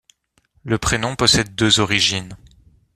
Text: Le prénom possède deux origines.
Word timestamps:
Le 0.63 0.79
prénom 0.79 1.15
possède 1.15 1.53
deux 1.53 1.79
origines. 1.79 2.35